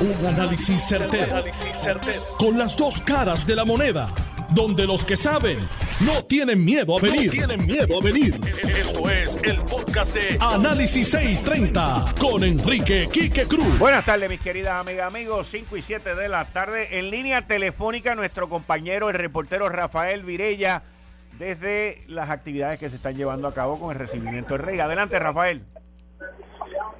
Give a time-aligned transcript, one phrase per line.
[0.00, 1.44] Un análisis certero,
[2.38, 4.08] Con las dos caras de la moneda.
[4.48, 5.58] Donde los que saben
[6.00, 7.30] no tienen miedo a venir.
[7.30, 8.40] tienen miedo a venir.
[8.66, 13.78] Esto es el podcast de Análisis 630 con Enrique Quique Cruz.
[13.78, 15.48] Buenas tardes, mis queridas amigas, amigos.
[15.48, 16.98] 5 y 7 de la tarde.
[16.98, 20.82] En línea telefónica, nuestro compañero, el reportero Rafael Virella,
[21.38, 24.80] desde las actividades que se están llevando a cabo con el recibimiento del rey.
[24.80, 25.62] Adelante, Rafael.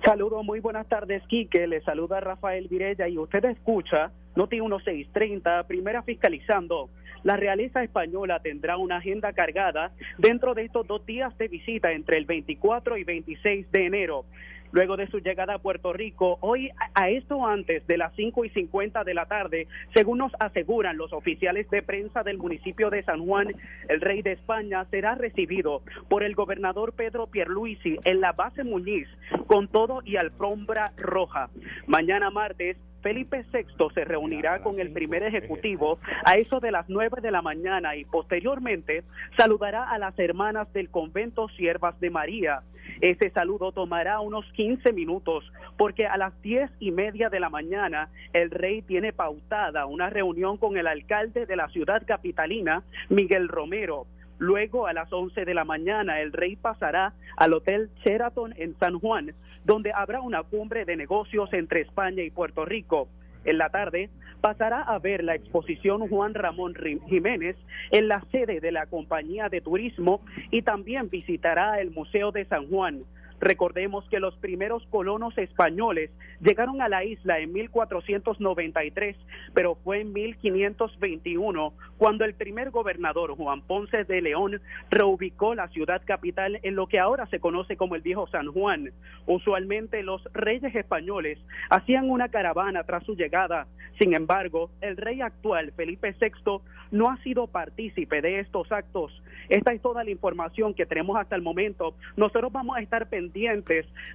[0.05, 1.67] Saludos, muy buenas tardes, Quique.
[1.67, 6.89] Le saluda Rafael Virella y usted escucha Noti 1630, primera fiscalizando.
[7.23, 12.17] La realeza española tendrá una agenda cargada dentro de estos dos días de visita entre
[12.17, 14.25] el 24 y 26 de enero
[14.73, 16.39] luego de su llegada a Puerto Rico.
[16.41, 20.97] Hoy, a esto antes de las 5 y 50 de la tarde, según nos aseguran
[20.97, 23.49] los oficiales de prensa del municipio de San Juan,
[23.89, 29.09] el rey de España será recibido por el gobernador Pedro Pierluisi en la base Muñiz
[29.47, 31.51] con todo y alfombra roja.
[31.87, 37.21] Mañana martes, Felipe VI se reunirá con el primer ejecutivo a eso de las 9
[37.21, 39.05] de la mañana y posteriormente
[39.37, 42.63] saludará a las hermanas del convento Siervas de María.
[43.01, 48.09] Ese saludo tomará unos 15 minutos porque a las diez y media de la mañana
[48.33, 54.07] el rey tiene pautada una reunión con el alcalde de la ciudad capitalina, Miguel Romero.
[54.41, 58.99] Luego, a las 11 de la mañana, el rey pasará al Hotel Sheraton en San
[58.99, 63.07] Juan, donde habrá una cumbre de negocios entre España y Puerto Rico.
[63.45, 64.09] En la tarde
[64.41, 66.75] pasará a ver la exposición Juan Ramón
[67.07, 67.57] Jiménez
[67.91, 72.67] en la sede de la compañía de turismo y también visitará el Museo de San
[72.71, 73.03] Juan.
[73.41, 76.11] Recordemos que los primeros colonos españoles
[76.41, 79.17] llegaron a la isla en 1493,
[79.55, 86.03] pero fue en 1521 cuando el primer gobernador Juan Ponce de León reubicó la ciudad
[86.05, 88.93] capital en lo que ahora se conoce como el viejo San Juan.
[89.25, 91.39] Usualmente los reyes españoles
[91.71, 93.67] hacían una caravana tras su llegada.
[93.99, 99.23] Sin embargo, el rey actual, Felipe VI, no ha sido partícipe de estos actos.
[99.49, 101.95] Esta es toda la información que tenemos hasta el momento.
[102.17, 103.30] Nosotros vamos a estar pendientes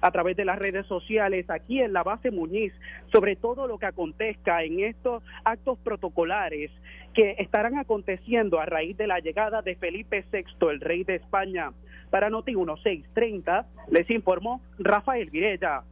[0.00, 2.72] a través de las redes sociales aquí en la base Muñiz
[3.12, 6.70] sobre todo lo que acontezca en estos actos protocolares
[7.14, 11.72] que estarán aconteciendo a raíz de la llegada de Felipe VI, el rey de España.
[12.10, 15.82] Para Noti 1630 les informó Rafael Virella.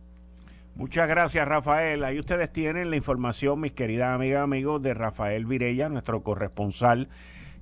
[0.77, 2.05] Muchas gracias, Rafael.
[2.05, 7.09] Ahí ustedes tienen la información, mis queridas amigas y amigos, de Rafael Virella, nuestro corresponsal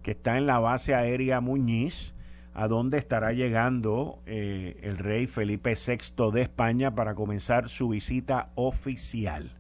[0.03, 2.15] que está en la base aérea Muñiz
[2.55, 8.51] a dónde estará llegando eh, el rey Felipe VI de España para comenzar su visita
[8.55, 9.53] oficial.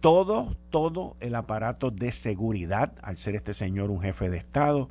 [0.00, 4.88] Todo, todo el aparato de seguridad, al ser este señor un jefe de Estado,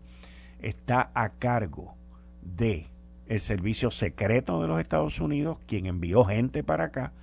[0.60, 1.96] está a cargo
[2.42, 2.88] de
[3.28, 7.14] el servicio secreto de los Estados Unidos, quien envió gente para acá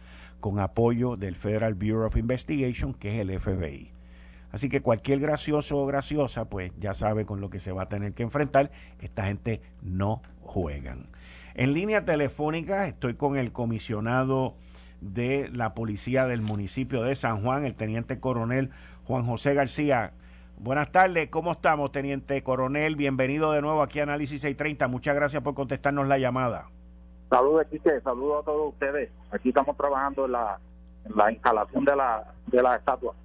[0.41, 3.94] con apoyo del Federal Bureau of Investigation, que es el FBI.
[4.55, 7.89] Así que cualquier gracioso o graciosa, pues ya sabe con lo que se va a
[7.89, 8.71] tener que enfrentar.
[9.01, 11.09] Esta gente no juegan.
[11.55, 14.55] En línea telefónica estoy con el comisionado
[15.01, 18.71] de la policía del municipio de San Juan, el teniente coronel
[19.09, 20.13] Juan José García.
[20.57, 22.95] Buenas tardes, ¿cómo estamos, teniente coronel?
[22.95, 24.87] Bienvenido de nuevo aquí a Análisis 630.
[24.87, 26.69] Muchas gracias por contestarnos la llamada.
[27.29, 29.11] Saludos, Quique, saludos a todos ustedes.
[29.33, 30.61] Aquí estamos trabajando en la,
[31.13, 33.17] la instalación de la, de la estatua.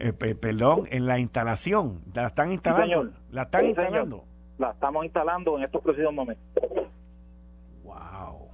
[0.00, 2.00] Eh, perdón, en la instalación.
[2.14, 3.12] ¿La están instalando?
[3.30, 4.24] ¿La están instalando?
[4.56, 6.42] La estamos instalando en estos precisos momentos.
[7.84, 8.48] Wow.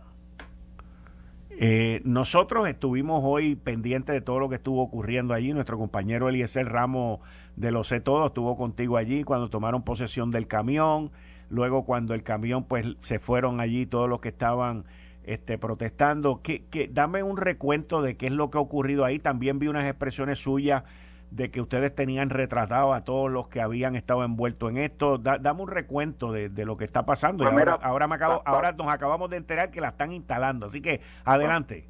[1.50, 5.52] Eh, nosotros estuvimos hoy pendientes de todo lo que estuvo ocurriendo allí.
[5.52, 7.20] Nuestro compañero Eliezer Ramos
[7.54, 11.12] de Lo Sé Todo estuvo contigo allí cuando tomaron posesión del camión.
[11.48, 14.84] Luego cuando el camión, pues se fueron allí todos los que estaban
[15.22, 16.40] este, protestando.
[16.42, 19.20] ¿Qué, qué, dame un recuento de qué es lo que ha ocurrido ahí.
[19.20, 20.82] También vi unas expresiones suyas
[21.30, 25.18] de que ustedes tenían retratado a todos los que habían estado envueltos en esto.
[25.18, 27.44] dame un recuento de, lo que está pasando.
[27.44, 30.66] y pues ahora, me acabo, ahora nos acabamos de enterar que la están instalando.
[30.66, 31.86] Así que adelante.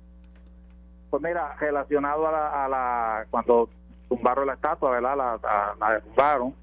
[1.11, 3.69] Pues mira, relacionado a la, cuando
[4.09, 5.16] tumbaron la estatua, ¿verdad?
[5.16, 6.55] La, la, derrumbaron.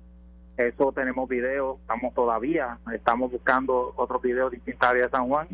[0.57, 5.47] Eso tenemos videos, estamos todavía, estamos buscando otros videos de distintas de San Juan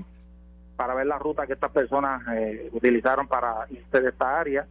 [0.75, 4.67] para ver la ruta que estas personas eh, utilizaron para irse de esta área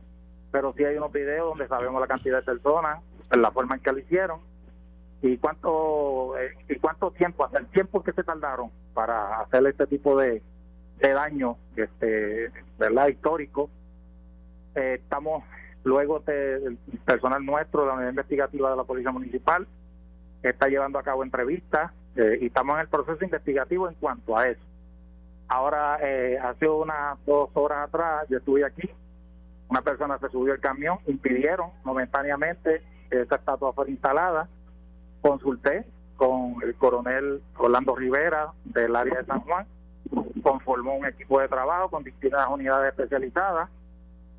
[0.50, 3.92] pero sí hay unos videos donde sabemos la cantidad de personas, la forma en que
[3.92, 4.40] lo hicieron
[5.20, 9.86] y cuánto eh, y cuánto tiempo, hasta el tiempo que se tardaron para hacer este
[9.86, 10.42] tipo de,
[10.98, 13.68] de daño, este, verdad, histórico.
[14.74, 15.42] Eh, estamos
[15.84, 19.66] luego el personal nuestro de la unidad investigativa de la policía municipal
[20.42, 24.48] está llevando a cabo entrevistas eh, y estamos en el proceso investigativo en cuanto a
[24.48, 24.60] eso.
[25.48, 25.94] Ahora,
[26.42, 28.88] hace unas dos horas atrás, yo estuve aquí
[29.69, 34.49] una persona se subió al camión, impidieron momentáneamente que esa estatua fuera instalada.
[35.20, 35.85] Consulté
[36.17, 39.67] con el coronel Orlando Rivera del área de San Juan,
[40.43, 43.69] conformó un equipo de trabajo con distintas unidades especializadas.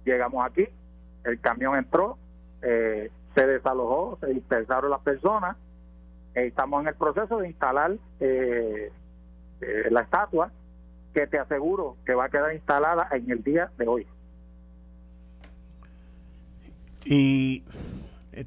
[0.03, 0.67] Llegamos aquí,
[1.23, 2.17] el camión entró,
[2.61, 5.55] eh, se desalojó, se dispersaron las personas.
[6.33, 8.91] Eh, estamos en el proceso de instalar eh,
[9.89, 10.51] la estatua
[11.13, 14.07] que te aseguro que va a quedar instalada en el día de hoy.
[17.11, 17.63] Y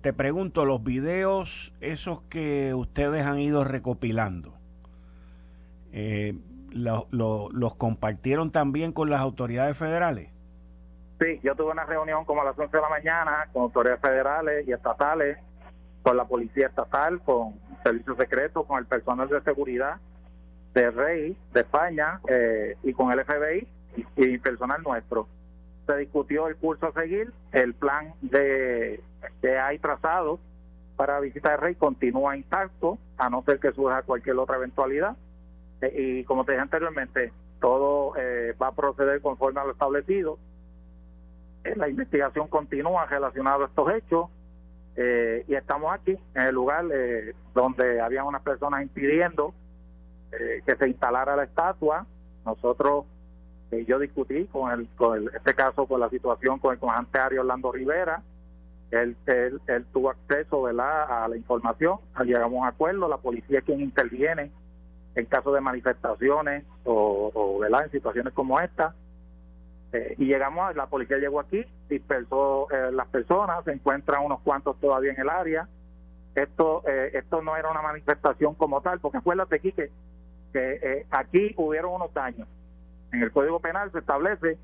[0.03, 4.55] te pregunto, los videos, esos que ustedes han ido recopilando,
[5.91, 6.35] eh,
[6.71, 10.31] ¿los compartieron también con las autoridades federales?
[11.19, 14.69] Sí, yo tuve una reunión como a las 11 de la mañana con autoridades federales
[14.69, 15.39] y estatales,
[16.03, 19.97] con la policía estatal, con servicios secretos, con el personal de seguridad
[20.73, 23.67] de Rey, de España, eh, y con el FBI
[24.17, 25.27] y, personal nuestro.
[25.87, 29.03] Se discutió el curso a seguir, el plan de
[29.41, 30.39] que hay trazado
[30.97, 35.17] para visita de Rey continúa intacto, a no ser que surja cualquier otra eventualidad.
[35.81, 40.39] Eh, y como te dije anteriormente, todo eh, va a proceder conforme a lo establecido
[41.65, 44.29] eh, la investigación continúa relacionada a estos hechos
[44.97, 49.55] eh, y estamos aquí en el lugar eh, donde había unas personas impidiendo
[50.65, 52.07] que se instalara la estatua.
[52.47, 53.05] Nosotros,
[53.87, 57.73] yo discutí con el, con este caso, con la situación con el comandante Ari Orlando
[57.73, 58.23] Rivera.
[58.91, 61.25] Él, él, tuvo acceso ¿verdad?
[61.25, 64.51] a la información, llegamos a un acuerdo, la policía es quien interviene
[65.15, 67.85] en caso de manifestaciones o, o ¿verdad?
[67.85, 68.95] en situaciones como esta
[69.93, 74.81] eh, y llegamos, la policía llegó aquí, dispersó eh, las personas, se encuentran unos cuantos
[74.81, 75.69] todavía en el área.
[76.35, 79.91] Esto eh, esto no era una manifestación como tal, porque acuérdate aquí que,
[80.53, 82.49] que aquí hubieron unos daños.
[83.13, 84.59] En el Código Penal se establece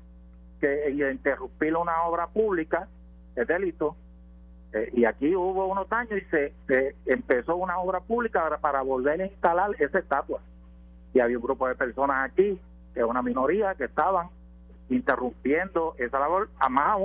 [0.59, 2.87] que interrumpir una obra pública
[3.35, 3.95] es delito,
[4.93, 9.25] y aquí hubo unos daños y se, empezó una obra pública para, para volver a
[9.25, 10.41] instalar esa estatua.
[11.13, 12.59] Y había un grupo de personas aquí,
[12.93, 14.27] que es una minoría, que estaban
[14.89, 16.99] interrumpiendo esa labor, a más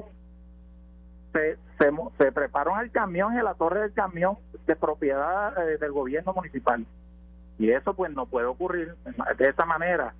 [1.32, 4.37] se, se, se preparó el camión en la torre del camión
[4.67, 6.85] de propiedad eh, del gobierno municipal.
[7.58, 8.94] Y eso pues no puede ocurrir
[9.38, 10.14] de esa manera.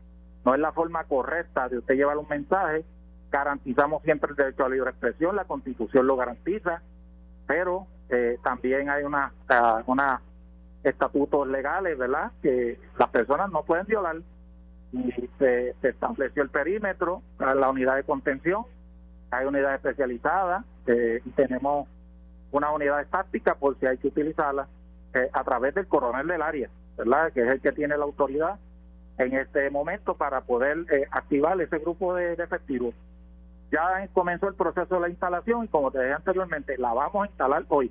[0.45, 2.85] No es la forma correcta de usted llevar un mensaje.
[3.31, 6.83] Garantizamos siempre el derecho a la libre expresión, la constitución lo garantiza,
[7.47, 10.21] pero eh, también hay una, ah, una
[10.85, 12.31] estatutos legales, ¿verdad?
[12.43, 14.17] Que las personas no pueden violar
[14.93, 18.65] y se, estableció el perímetro para la unidad de contención.
[19.31, 21.89] Hay unidades especializadas, eh, y tenemos
[22.53, 24.69] una unidad táctica por si hay que utilizarla
[25.15, 27.33] eh, a través del coronel del área, ¿verdad?
[27.33, 28.59] Que es el que tiene la autoridad
[29.19, 32.95] en este momento para poder eh, activar ese grupo de, efectivos.
[33.71, 37.27] Ya comenzó el proceso de la instalación y como te dije anteriormente, la vamos a
[37.27, 37.91] instalar hoy.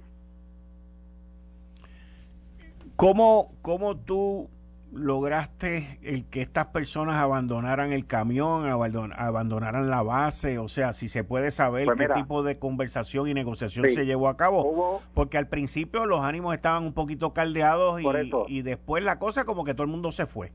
[2.96, 4.50] ¿Cómo, cómo tú
[4.94, 10.60] lograste el que estas personas abandonaran el camión, abandonaran la base?
[10.60, 14.30] O sea, si se puede saber pues qué tipo de conversación y negociación se llevó
[14.30, 15.02] a cabo.
[15.14, 18.02] Porque al principio los ánimos estaban un poquito caldeados
[18.48, 20.52] y, después la cosa como que todo el mundo se fue.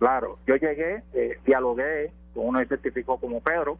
[0.00, 3.78] Claro, yo llegué, eh, dialogué con uno que certificó como Pedro.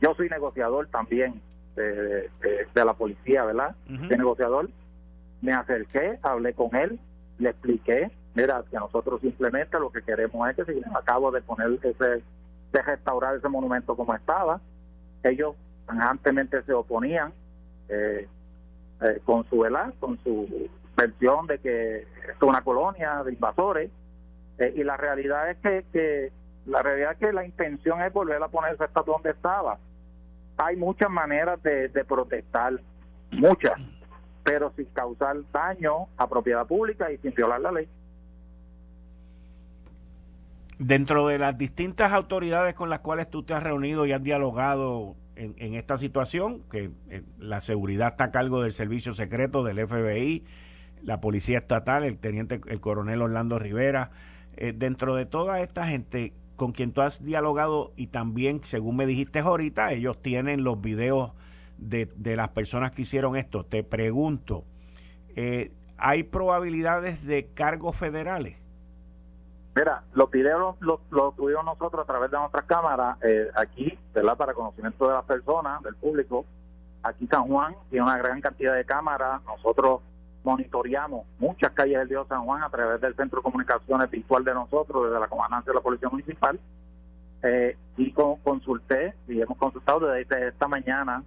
[0.00, 1.40] Yo soy negociador también
[1.76, 2.28] de,
[2.74, 3.76] la policía, ¿verdad?
[3.86, 4.70] De negociador.
[5.42, 6.98] Me acerqué, hablé con él,
[7.38, 11.78] le expliqué mira, que nosotros simplemente lo que queremos es que si acabo de poner
[11.82, 12.22] ese,
[12.72, 14.60] de restaurar ese monumento como estaba,
[15.22, 15.54] ellos
[15.86, 17.32] tajantemente se oponían
[17.88, 18.26] eh,
[19.02, 19.66] eh, con su
[19.98, 23.90] con su versión de que esto es una colonia de invasores
[24.60, 26.32] eh, y la realidad es que, que
[26.66, 29.78] la realidad es que la intención es volver a ponerse hasta donde estaba.
[30.56, 32.74] Hay muchas maneras de, de protestar
[33.32, 33.74] muchas
[34.42, 37.88] pero sin causar daño a propiedad pública y sin violar la ley.
[40.78, 45.14] Dentro de las distintas autoridades con las cuales tú te has reunido y has dialogado
[45.36, 50.44] en, esta situación, que eh, la seguridad está a cargo del servicio secreto del FBI,
[51.02, 54.10] la policía estatal, el teniente, el coronel Orlando Rivera,
[54.60, 59.06] eh, dentro de toda esta gente con quien tú has dialogado y también, según me
[59.06, 61.32] dijiste ahorita, ellos tienen los videos
[61.78, 63.64] de, de las personas que hicieron esto.
[63.64, 64.64] Te pregunto,
[65.34, 68.58] eh, ¿hay probabilidades de cargos federales?
[69.74, 71.00] Mira, los videos los,
[71.36, 74.36] tuvimos nosotros a través de nuestras cámaras eh, aquí, ¿verdad?
[74.36, 76.44] Para conocimiento de las personas, del público.
[77.02, 79.42] Aquí San Juan tiene una gran cantidad de cámaras.
[79.44, 80.00] Nosotros
[80.42, 84.54] monitoreamos muchas calles del Dios San Juan a través del centro de comunicaciones virtual de
[84.54, 86.58] nosotros, desde la comandancia de la Policía Municipal.
[87.42, 91.22] Eh, y consulté y hemos consultado desde, esta mañana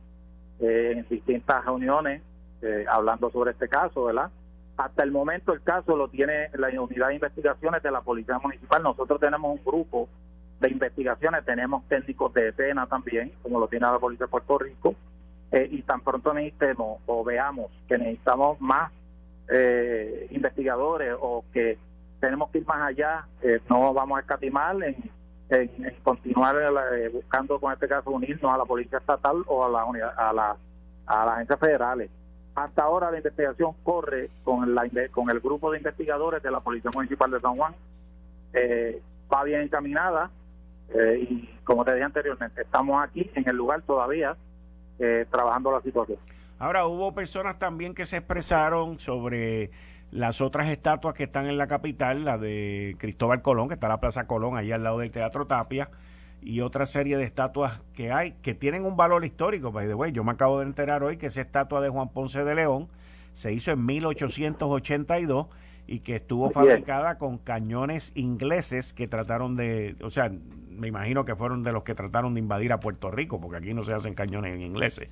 [0.59, 2.21] eh, en distintas reuniones
[2.61, 4.29] eh, hablando sobre este caso, ¿verdad?
[4.77, 8.81] Hasta el momento el caso lo tiene la unidad de investigaciones de la Policía Municipal.
[8.83, 10.07] Nosotros tenemos un grupo
[10.59, 14.95] de investigaciones, tenemos técnicos de pena también, como lo tiene la Policía de Puerto Rico,
[15.51, 18.91] y tan pronto necesitemos o veamos que necesitamos más
[19.55, 21.77] eh, investigadores o que
[22.19, 24.95] tenemos que ir más allá, eh, no vamos a escatimar en,
[26.01, 26.55] continuar
[27.13, 29.83] buscando con este caso unirnos a la Policía Estatal o a la
[30.17, 30.57] a la
[31.05, 32.09] a las agencias federales.
[32.55, 36.89] Hasta ahora la investigación corre con, la, con el grupo de investigadores de la Policía
[36.93, 37.75] Municipal de San Juan.
[39.31, 40.31] va bien encaminada
[41.19, 44.35] y como te dije anteriormente, estamos aquí en el lugar todavía
[44.99, 46.19] eh, trabajando la situación.
[46.63, 49.69] Ahora, hubo personas también que se expresaron sobre
[50.11, 53.91] las otras estatuas que están en la capital, la de Cristóbal Colón, que está en
[53.91, 55.89] la Plaza Colón, ahí al lado del Teatro Tapia,
[56.41, 60.13] y otra serie de estatuas que hay, que tienen un valor histórico, by the way.
[60.13, 62.87] Yo me acabo de enterar hoy que esa estatua de Juan Ponce de León
[63.33, 65.47] se hizo en 1882
[65.85, 70.31] y que estuvo fabricada con cañones ingleses que trataron de, o sea,
[70.69, 73.73] me imagino que fueron de los que trataron de invadir a Puerto Rico, porque aquí
[73.73, 75.09] no se hacen cañones en ingleses.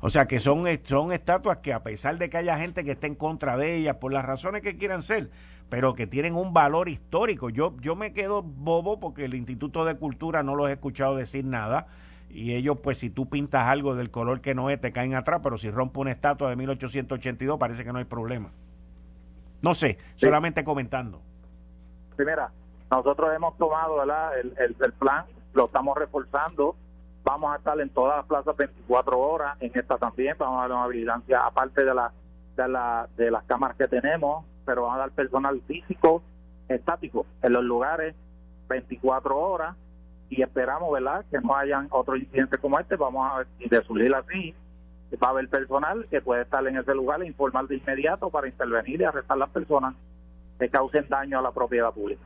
[0.00, 3.06] O sea que son, son estatuas que a pesar de que haya gente que esté
[3.06, 5.30] en contra de ellas, por las razones que quieran ser,
[5.68, 7.50] pero que tienen un valor histórico.
[7.50, 11.44] Yo, yo me quedo bobo porque el Instituto de Cultura no los he escuchado decir
[11.44, 11.86] nada.
[12.30, 15.40] Y ellos, pues si tú pintas algo del color que no es, te caen atrás,
[15.42, 18.50] pero si rompe una estatua de 1882, parece que no hay problema.
[19.62, 21.22] No sé, solamente comentando.
[22.16, 22.50] Primera,
[22.90, 25.24] nosotros hemos tomado El, el, plan,
[25.54, 26.76] lo estamos reforzando.
[27.24, 30.72] Vamos a estar en todas las plazas 24 horas, en esta también, vamos a dar
[30.72, 32.12] una vigilancia aparte de, la,
[32.54, 36.22] de, la, de las cámaras que tenemos, pero vamos a dar personal físico
[36.68, 38.14] estático en los lugares
[38.68, 39.74] 24 horas
[40.28, 42.96] y esperamos, ¿verdad?, que no hayan otros incidentes como este.
[42.96, 44.54] Vamos a ver si de surgir así,
[45.22, 48.48] va a haber personal que puede estar en ese lugar e informar de inmediato para
[48.48, 49.94] intervenir y arrestar a las personas
[50.58, 52.22] que causen daño a la propiedad pública.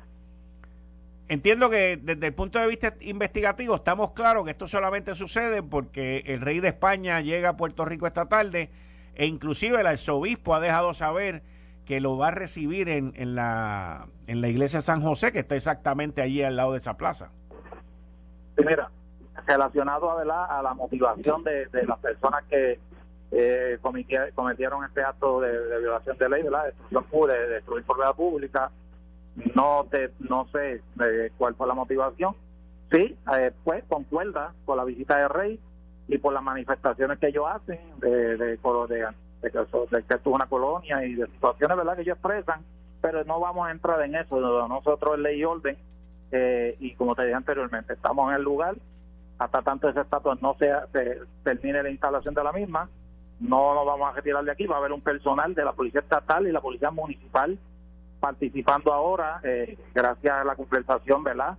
[1.29, 6.23] Entiendo que desde el punto de vista investigativo estamos claros que esto solamente sucede porque
[6.27, 8.71] el rey de España llega a Puerto Rico esta tarde
[9.15, 11.43] e inclusive el arzobispo ha dejado saber
[11.85, 15.41] que lo va a recibir en, en, la, en la iglesia de San José, que
[15.41, 17.31] está exactamente allí al lado de esa plaza.
[18.57, 18.91] Sí, mira,
[19.47, 22.79] relacionado a, a la motivación de, las personas que
[23.33, 23.79] eh,
[24.35, 26.65] cometieron este acto de, violación de ley, ¿verdad?
[26.67, 28.71] destrucción de destruir propiedad pública.
[29.55, 32.35] No te, no sé eh, cuál fue la motivación.
[32.91, 35.61] Sí, eh, pues concuerda con la visita del rey
[36.09, 38.59] y por las manifestaciones que ellos hacen de, de, de,
[39.43, 42.63] que, esto es una colonia y de situaciones verdad que ellos expresan,
[43.01, 44.41] pero no vamos a entrar en eso.
[44.69, 45.77] Nosotros en ley y orden,
[46.33, 48.75] eh, y como te dije anteriormente, estamos en el lugar,
[49.39, 50.73] hasta tanto esa estatua no se,
[51.45, 52.89] termine la instalación de la misma,
[53.39, 56.01] no nos vamos a retirar de aquí, va a haber un personal de la Policía
[56.01, 57.59] Estatal y la Policía Municipal
[58.21, 61.57] participando ahora, eh, gracias a la conversación ¿verdad?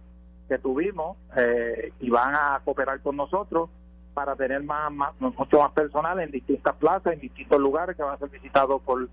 [0.48, 3.70] que tuvimos, eh, y van a cooperar con nosotros
[4.14, 8.18] para tener más, mucho más personal en distintas plazas, en distintos lugares que van a
[8.18, 9.08] ser visitados por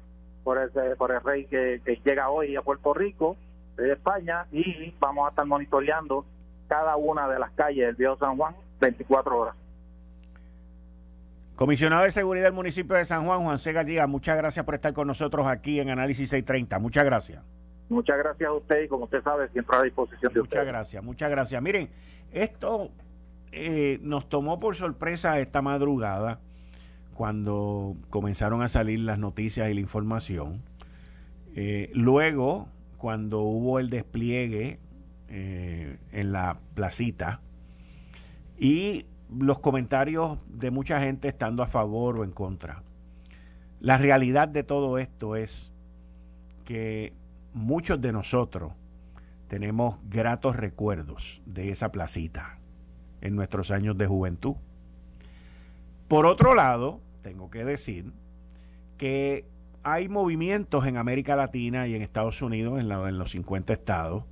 [0.46, 3.36] por, ese, por el rey que, que llega hoy a Puerto Rico,
[3.76, 6.24] de España, y vamos a estar monitoreando
[6.68, 9.56] cada una de las calles del Viejo San Juan 24 horas.
[11.56, 13.72] Comisionado de Seguridad del municipio de San Juan, Juan C.
[13.72, 16.78] Gallega, muchas gracias por estar con nosotros aquí en Análisis 630.
[16.78, 17.42] Muchas gracias.
[17.88, 20.56] Muchas gracias a usted y como usted sabe, siempre a disposición de usted.
[20.58, 21.62] Muchas gracias, muchas gracias.
[21.62, 21.88] Miren,
[22.30, 22.90] esto
[23.52, 26.40] eh, nos tomó por sorpresa esta madrugada
[27.14, 30.60] cuando comenzaron a salir las noticias y la información.
[31.54, 34.78] Eh, luego, cuando hubo el despliegue
[35.30, 37.40] eh, en la placita
[38.58, 42.82] y los comentarios de mucha gente estando a favor o en contra.
[43.80, 45.72] La realidad de todo esto es
[46.64, 47.12] que
[47.52, 48.72] muchos de nosotros
[49.48, 52.58] tenemos gratos recuerdos de esa placita
[53.20, 54.56] en nuestros años de juventud.
[56.08, 58.12] Por otro lado, tengo que decir
[58.96, 59.44] que
[59.82, 64.24] hay movimientos en América Latina y en Estados Unidos, en, en los 50 estados,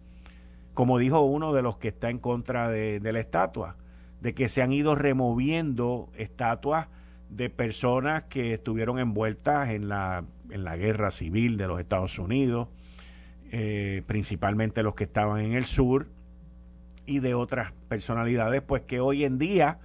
[0.75, 3.77] como dijo uno de los que está en contra de, la estatua,
[4.25, 6.89] de que se han ido removiendo estatuas
[7.29, 12.69] de personas que estuvieron envueltas en la, en la guerra civil de los Estados Unidos,
[13.53, 16.09] eh, principalmente los que estaban en el sur,
[17.05, 19.79] y de otras personalidades, pues que hoy en día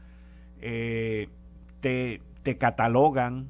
[0.62, 1.27] eh,
[1.81, 3.50] te, te catalogan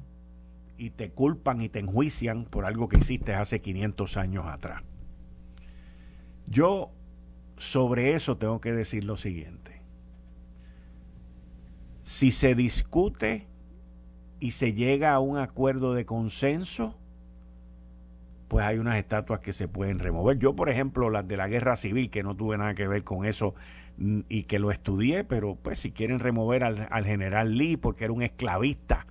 [0.76, 4.82] y te culpan y te enjuician por algo que hiciste hace 500 años atrás.
[6.48, 6.90] Yo
[7.58, 9.59] sobre eso tengo que decir lo siguiente.
[12.10, 13.46] Si se discute
[14.40, 16.98] y se llega a un acuerdo de consenso,
[18.48, 20.36] pues hay unas estatuas que se pueden remover.
[20.36, 23.26] Yo, por ejemplo, las de la guerra civil, que no tuve nada que ver con
[23.26, 23.54] eso
[23.98, 28.06] mm, y que lo estudié, pero pues si quieren remover al, al general Lee porque
[28.06, 29.06] era un esclavista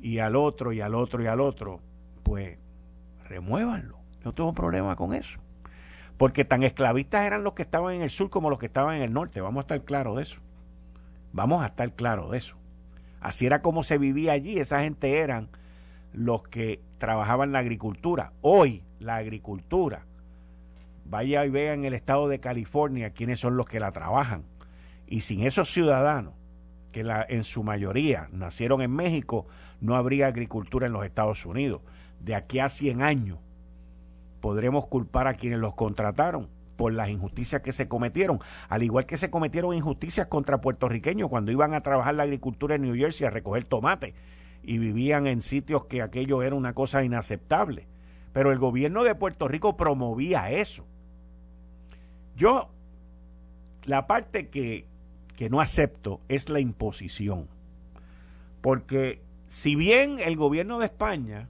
[0.00, 1.80] y al otro y al otro y al otro,
[2.22, 2.56] pues
[3.28, 3.98] remuévanlo.
[4.24, 5.38] No tengo problema con eso.
[6.16, 9.02] Porque tan esclavistas eran los que estaban en el sur como los que estaban en
[9.02, 9.42] el norte.
[9.42, 10.40] Vamos a estar claros de eso.
[11.32, 12.56] Vamos a estar claros de eso.
[13.20, 14.58] Así era como se vivía allí.
[14.58, 15.48] Esa gente eran
[16.12, 18.32] los que trabajaban la agricultura.
[18.42, 20.04] Hoy la agricultura,
[21.04, 24.44] vaya y vea en el estado de California quiénes son los que la trabajan.
[25.06, 26.34] Y sin esos ciudadanos,
[26.92, 29.46] que la, en su mayoría nacieron en México,
[29.80, 31.80] no habría agricultura en los Estados Unidos.
[32.20, 33.38] De aquí a 100 años
[34.40, 36.48] podremos culpar a quienes los contrataron
[36.82, 41.52] por las injusticias que se cometieron, al igual que se cometieron injusticias contra puertorriqueños cuando
[41.52, 44.14] iban a trabajar la agricultura en New Jersey a recoger tomate
[44.64, 47.86] y vivían en sitios que aquello era una cosa inaceptable.
[48.32, 50.84] Pero el gobierno de Puerto Rico promovía eso.
[52.34, 52.68] Yo,
[53.84, 54.88] la parte que,
[55.36, 57.46] que no acepto es la imposición.
[58.60, 61.48] Porque si bien el gobierno de España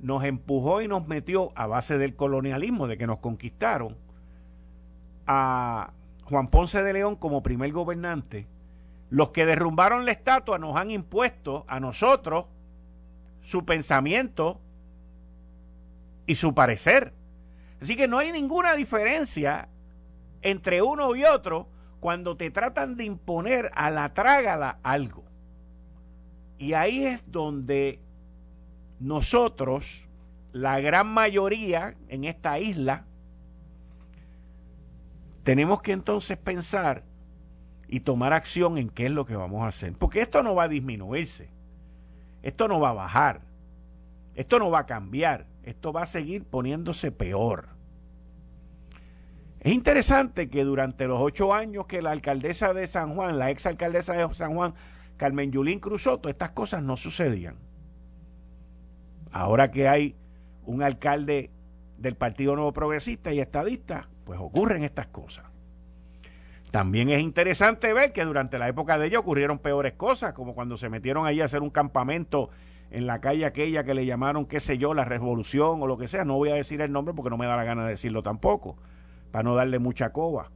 [0.00, 3.96] nos empujó y nos metió a base del colonialismo, de que nos conquistaron,
[5.26, 5.92] a
[6.24, 8.46] Juan Ponce de León como primer gobernante,
[9.10, 12.46] los que derrumbaron la estatua nos han impuesto a nosotros
[13.42, 14.60] su pensamiento
[16.26, 17.12] y su parecer.
[17.80, 19.68] Así que no hay ninguna diferencia
[20.40, 21.68] entre uno y otro
[22.00, 25.24] cuando te tratan de imponer a la trágala algo.
[26.58, 28.00] Y ahí es donde
[29.00, 30.08] nosotros,
[30.52, 33.04] la gran mayoría en esta isla,
[35.44, 37.04] tenemos que entonces pensar
[37.88, 39.92] y tomar acción en qué es lo que vamos a hacer.
[39.94, 41.50] Porque esto no va a disminuirse,
[42.42, 43.42] esto no va a bajar,
[44.34, 47.68] esto no va a cambiar, esto va a seguir poniéndose peor.
[49.60, 53.66] Es interesante que durante los ocho años que la alcaldesa de San Juan, la ex
[53.66, 54.74] alcaldesa de San Juan,
[55.16, 57.56] Carmen Yulín Cruzoto, estas cosas no sucedían.
[59.30, 60.16] Ahora que hay
[60.64, 61.50] un alcalde
[61.96, 65.44] del Partido Nuevo Progresista y estadista, pues ocurren estas cosas.
[66.70, 70.78] También es interesante ver que durante la época de ella ocurrieron peores cosas, como cuando
[70.78, 72.48] se metieron ahí a hacer un campamento
[72.90, 76.08] en la calle aquella que le llamaron, qué sé yo, la revolución o lo que
[76.08, 76.24] sea.
[76.24, 78.76] No voy a decir el nombre porque no me da la gana de decirlo tampoco,
[79.30, 80.50] para no darle mucha coba.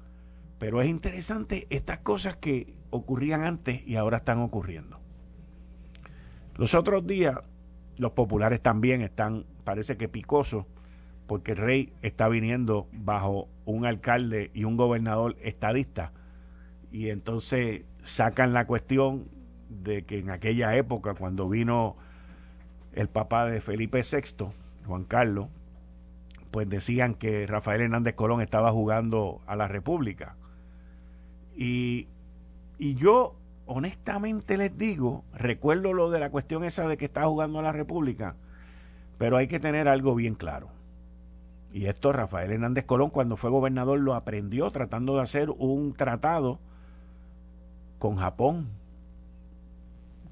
[0.59, 4.99] Pero es interesante estas cosas que ocurrían antes y ahora están ocurriendo.
[6.57, 7.37] Los otros días
[7.99, 10.67] los populares también están, parece que picosos,
[11.27, 16.13] porque el rey está viniendo bajo un alcalde y un gobernador estadista.
[16.93, 19.29] Y entonces sacan la cuestión
[19.69, 21.97] de que en aquella época, cuando vino
[22.93, 24.47] el papá de Felipe VI,
[24.87, 25.49] Juan Carlos,
[26.51, 30.37] pues decían que Rafael Hernández Colón estaba jugando a la República.
[31.57, 32.09] Y,
[32.79, 33.37] y yo
[33.67, 37.73] honestamente les digo, recuerdo lo de la cuestión esa de que está jugando a la
[37.73, 38.37] República,
[39.19, 40.69] pero hay que tener algo bien claro.
[41.77, 46.59] Y esto Rafael Hernández Colón cuando fue gobernador lo aprendió tratando de hacer un tratado
[47.99, 48.69] con Japón.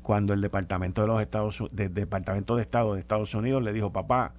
[0.00, 4.32] Cuando el Departamento de Estados del Departamento de Estado de Estados Unidos le dijo, "Papá,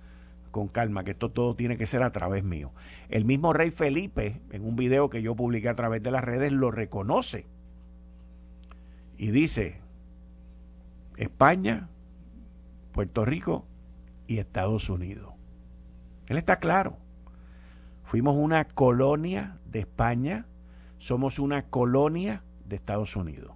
[0.49, 2.71] con calma, que esto todo tiene que ser a través mío."
[3.09, 6.51] El mismo rey Felipe en un video que yo publiqué a través de las redes
[6.53, 7.45] lo reconoce
[9.15, 9.79] y dice
[11.17, 11.87] España,
[12.93, 13.63] Puerto Rico
[14.25, 15.34] y Estados Unidos.
[16.27, 16.97] Él está claro.
[18.03, 20.45] Fuimos una colonia de España,
[20.97, 23.53] somos una colonia de Estados Unidos.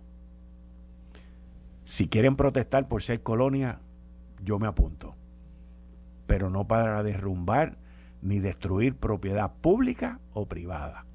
[1.86, 3.80] Si quieren protestar por ser colonia,
[4.44, 5.16] yo me apunto.
[6.28, 7.78] Pero no para derrumbar
[8.22, 11.06] ni destruir propiedad pública o privada.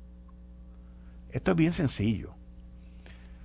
[1.30, 2.34] Esto es bien sencillo.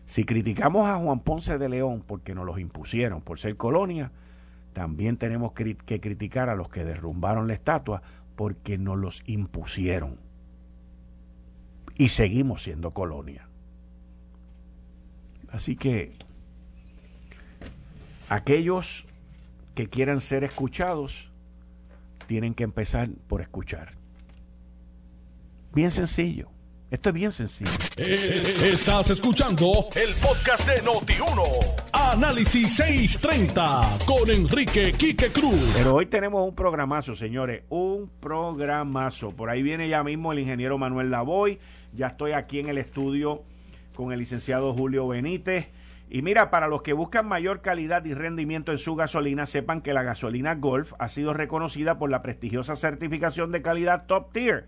[0.05, 4.11] Si criticamos a Juan Ponce de León porque nos los impusieron por ser colonia,
[4.79, 8.01] también tenemos que criticar a los que derrumbaron la estatua
[8.37, 10.17] porque nos los impusieron.
[11.97, 13.49] Y seguimos siendo colonia.
[15.51, 16.13] Así que
[18.29, 19.05] aquellos
[19.75, 21.29] que quieran ser escuchados
[22.27, 23.95] tienen que empezar por escuchar.
[25.73, 26.49] Bien sencillo.
[26.91, 27.69] Esto es bien sencillo.
[27.97, 31.43] Eh, estás escuchando el podcast de Noti1.
[31.93, 35.71] Análisis 630 con Enrique Quique Cruz.
[35.75, 37.61] Pero hoy tenemos un programazo, señores.
[37.69, 39.29] Un programazo.
[39.29, 41.59] Por ahí viene ya mismo el ingeniero Manuel Lavoy.
[41.93, 43.43] Ya estoy aquí en el estudio
[43.93, 45.67] con el licenciado Julio Benítez.
[46.09, 49.93] Y mira, para los que buscan mayor calidad y rendimiento en su gasolina, sepan que
[49.93, 54.65] la gasolina Golf ha sido reconocida por la prestigiosa certificación de calidad Top Tier.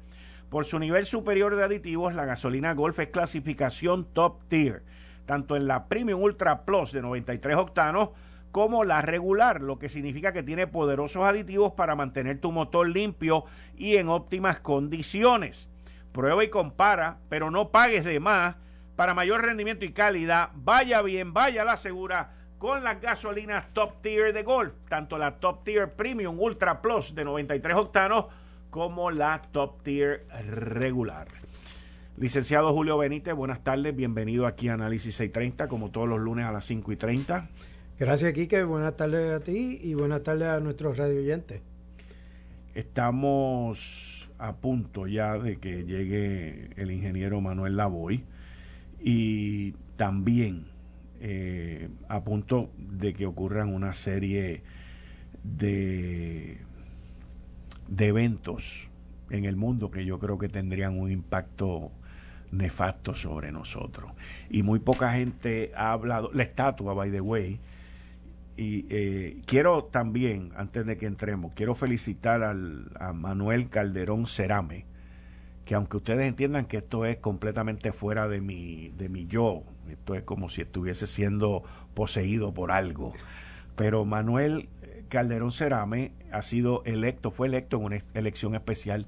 [0.51, 4.83] Por su nivel superior de aditivos, la gasolina Golf es clasificación Top Tier,
[5.25, 8.09] tanto en la Premium Ultra Plus de 93 octanos
[8.51, 13.45] como la regular, lo que significa que tiene poderosos aditivos para mantener tu motor limpio
[13.77, 15.69] y en óptimas condiciones.
[16.11, 18.57] Prueba y compara, pero no pagues de más
[18.97, 20.49] para mayor rendimiento y calidad.
[20.53, 25.63] Vaya bien, vaya la segura con las gasolinas Top Tier de Golf, tanto la Top
[25.63, 28.25] Tier Premium Ultra Plus de 93 octanos
[28.71, 31.27] como la Top Tier regular.
[32.17, 36.51] Licenciado Julio Benítez, buenas tardes, bienvenido aquí a Análisis 630, como todos los lunes a
[36.51, 37.49] las 5 y 30.
[37.99, 38.63] Gracias, Quique.
[38.63, 41.61] Buenas tardes a ti y buenas tardes a nuestros radio oyentes.
[42.73, 48.23] Estamos a punto ya de que llegue el ingeniero Manuel Lavoy
[49.01, 50.67] y también
[51.19, 54.63] eh, a punto de que ocurran una serie
[55.43, 56.57] de,
[57.91, 58.89] de eventos
[59.29, 61.91] en el mundo que yo creo que tendrían un impacto
[62.51, 64.11] nefasto sobre nosotros.
[64.49, 67.59] Y muy poca gente ha hablado, la estatua, by the way,
[68.57, 74.85] y eh, quiero también, antes de que entremos, quiero felicitar al, a Manuel Calderón Cerame,
[75.65, 80.15] que aunque ustedes entiendan que esto es completamente fuera de mi, de mi yo, esto
[80.15, 83.13] es como si estuviese siendo poseído por algo,
[83.75, 84.69] pero Manuel
[85.11, 89.07] Calderón Cerame ha sido electo, fue electo en una elección especial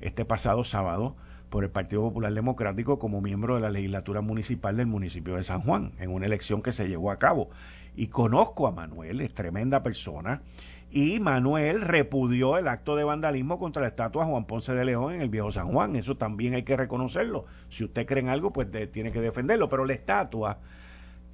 [0.00, 1.14] este pasado sábado
[1.50, 5.62] por el Partido Popular Democrático como miembro de la legislatura municipal del municipio de San
[5.62, 7.48] Juan, en una elección que se llevó a cabo
[7.94, 10.42] y conozco a Manuel, es tremenda persona.
[10.90, 15.20] Y Manuel repudió el acto de vandalismo contra la estatua Juan Ponce de León en
[15.20, 15.94] el viejo San Juan.
[15.94, 17.46] Eso también hay que reconocerlo.
[17.68, 19.68] Si usted cree en algo, pues tiene que defenderlo.
[19.68, 20.58] Pero la estatua,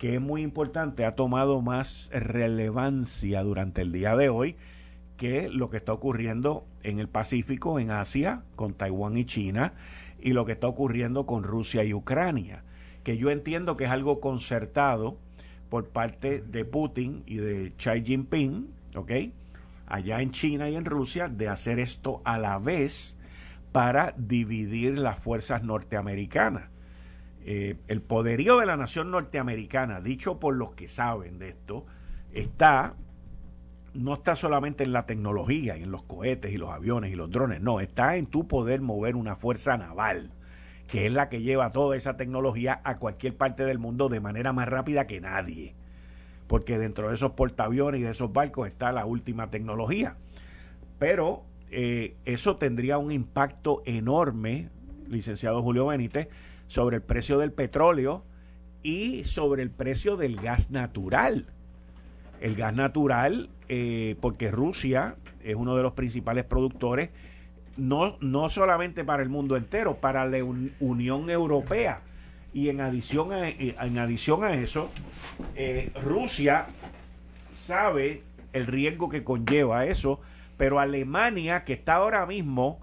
[0.02, 4.56] que es muy importante, ha tomado más relevancia durante el día de hoy
[5.16, 9.74] que lo que está ocurriendo en el Pacífico, en Asia, con Taiwán y China,
[10.20, 12.64] y lo que está ocurriendo con Rusia y Ucrania.
[13.04, 15.18] Que yo entiendo que es algo concertado
[15.68, 19.12] por parte de Putin y de Xi Jinping, ¿ok?
[19.86, 23.16] Allá en China y en Rusia, de hacer esto a la vez
[23.70, 26.71] para dividir las fuerzas norteamericanas.
[27.44, 31.86] Eh, el poderío de la nación norteamericana, dicho por los que saben de esto,
[32.32, 32.94] está
[33.94, 37.30] no está solamente en la tecnología y en los cohetes y los aviones y los
[37.30, 40.30] drones, no, está en tu poder mover una fuerza naval
[40.92, 44.52] que es la que lleva toda esa tecnología a cualquier parte del mundo de manera
[44.52, 45.74] más rápida que nadie.
[46.48, 50.16] Porque dentro de esos portaaviones y de esos barcos está la última tecnología.
[50.98, 54.68] Pero eh, eso tendría un impacto enorme,
[55.08, 56.28] licenciado Julio Benítez,
[56.72, 58.24] sobre el precio del petróleo
[58.82, 61.44] y sobre el precio del gas natural.
[62.40, 67.10] El gas natural, eh, porque Rusia es uno de los principales productores
[67.76, 70.42] no, no solamente para el mundo entero, para la
[70.80, 72.00] Unión Europea.
[72.54, 74.90] Y en adición a, eh, en adición a eso,
[75.54, 76.68] eh, Rusia
[77.52, 78.22] sabe
[78.54, 80.20] el riesgo que conlleva eso,
[80.56, 82.80] pero Alemania, que está ahora mismo,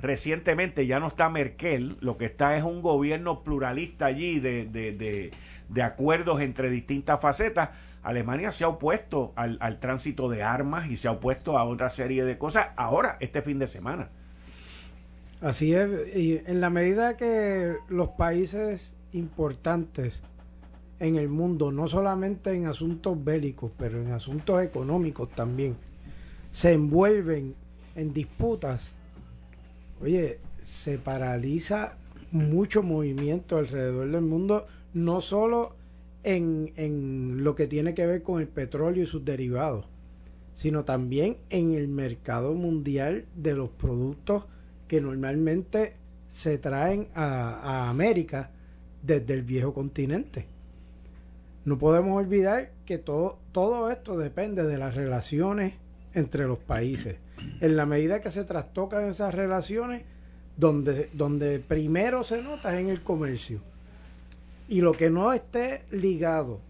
[0.00, 5.30] recientemente ya no está Merkel, lo que está es un gobierno pluralista allí de, de,
[5.68, 7.70] de, acuerdos entre distintas facetas.
[8.02, 11.90] Alemania se ha opuesto al, al, tránsito de armas y se ha opuesto a otra
[11.90, 14.08] serie de cosas ahora, este fin de semana.
[15.42, 20.22] Así es, y en la medida que los países importantes
[20.98, 25.76] en el mundo, no solamente en asuntos bélicos, pero en asuntos económicos también,
[26.50, 27.54] se envuelven
[27.96, 28.92] en disputas,
[30.00, 31.96] oye, se paraliza
[32.32, 35.76] mucho movimiento alrededor del mundo, no solo
[36.22, 39.86] en, en lo que tiene que ver con el petróleo y sus derivados,
[40.52, 44.44] sino también en el mercado mundial de los productos
[44.88, 45.94] que normalmente
[46.30, 48.50] se traen a, América
[49.02, 50.46] desde el viejo continente.
[51.64, 55.74] No podemos olvidar que todo, todo esto depende de las relaciones
[56.14, 57.16] entre los países.
[57.60, 60.02] En la medida que se trastocan esas relaciones,
[60.56, 63.60] donde, donde primero se nota es en el comercio.
[64.68, 66.60] Y lo que no esté ligado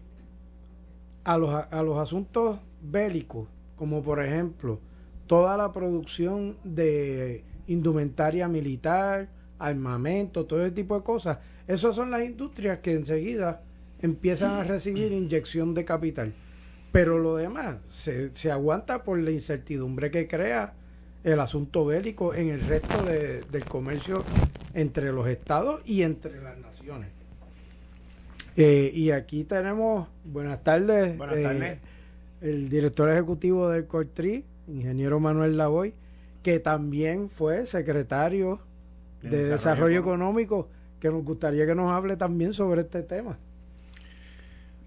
[1.23, 4.79] a los, a los asuntos bélicos, como por ejemplo
[5.27, 9.29] toda la producción de indumentaria militar,
[9.59, 11.37] armamento, todo ese tipo de cosas.
[11.67, 13.61] Esas son las industrias que enseguida
[14.01, 16.33] empiezan a recibir inyección de capital.
[16.91, 20.73] Pero lo demás se, se aguanta por la incertidumbre que crea
[21.23, 24.23] el asunto bélico en el resto del comercio
[24.73, 27.09] entre los estados y entre las naciones.
[28.57, 31.79] Eh, y aquí tenemos, buenas tardes, Buenas tardes.
[32.41, 35.93] el director ejecutivo del CORTRI, ingeniero Manuel Lavoy,
[36.43, 38.59] que también fue secretario
[39.21, 43.37] de, De Desarrollo, Desarrollo Económico, que nos gustaría que nos hable también sobre este tema.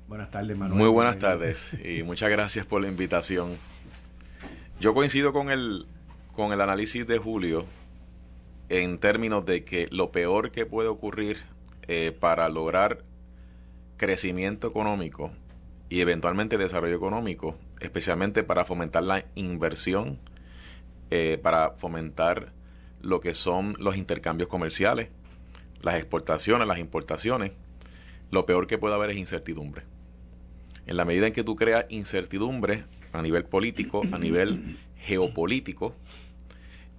[0.07, 0.79] Buenas tardes, Manuel.
[0.79, 3.57] Muy buenas tardes y muchas gracias por la invitación.
[4.79, 5.87] Yo coincido con el,
[6.35, 7.65] con el análisis de Julio
[8.69, 11.39] en términos de que lo peor que puede ocurrir
[11.89, 13.03] eh, para lograr
[13.97, 15.31] crecimiento económico
[15.89, 20.19] y eventualmente desarrollo económico, especialmente para fomentar la inversión,
[21.11, 22.53] eh, para fomentar
[23.01, 25.09] lo que son los intercambios comerciales,
[25.81, 27.53] las exportaciones, las importaciones,
[28.31, 29.94] lo peor que puede haber es incertidumbre.
[30.87, 35.95] En la medida en que tú creas incertidumbre a nivel político, a nivel geopolítico,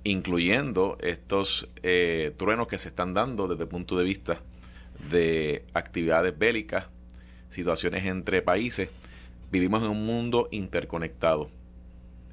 [0.04, 4.42] incluyendo estos eh, truenos que se están dando desde el punto de vista
[5.10, 6.88] de actividades bélicas,
[7.50, 8.90] situaciones entre países,
[9.52, 11.50] vivimos en un mundo interconectado,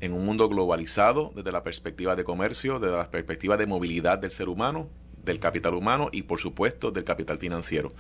[0.01, 4.33] en un mundo globalizado desde la perspectiva de comercio, desde la perspectiva de movilidad del
[4.33, 4.89] ser humano,
[5.25, 7.93] del capital humano y por supuesto del capital financiero.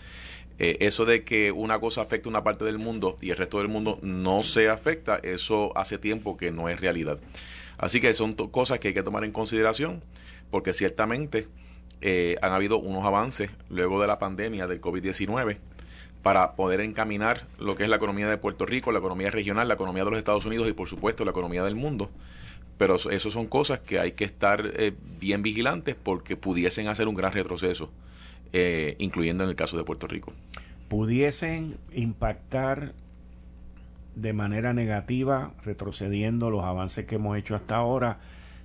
[0.63, 3.67] Eh, eso de que una cosa afecta una parte del mundo y el resto del
[3.67, 7.19] mundo no se afecta, eso hace tiempo que no es realidad.
[7.79, 10.05] Así que son cosas que hay que tomar en consideración
[10.53, 11.49] porque ciertamente
[12.01, 15.59] eh, han habido unos avances luego de la pandemia del COVID-19
[16.23, 19.75] para poder encaminar lo que es la economía de Puerto Rico, la economía regional, la
[19.75, 22.09] economía de los Estados Unidos y por supuesto la economía del mundo.
[22.79, 27.17] Pero eso son cosas que hay que estar eh, bien vigilantes porque pudiesen hacer un
[27.17, 27.91] gran retroceso,
[28.53, 30.33] eh, incluyendo en el caso de Puerto Rico.
[30.89, 32.95] Pudiesen impactar
[34.15, 38.21] de manera negativa, retrocediendo los avances que hemos hecho hasta ahora,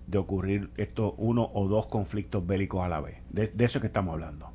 [0.07, 3.17] de ocurrir estos uno o dos conflictos bélicos a la vez.
[3.29, 4.51] De, de eso es que estamos hablando.